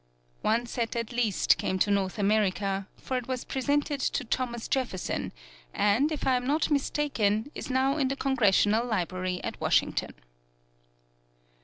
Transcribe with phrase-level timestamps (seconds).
[0.41, 5.31] One set at least came to North America, for it was presented to Thomas Jefferson,
[5.75, 10.15] and, if I am not mistaken, is now in the Congressional Library at Washington.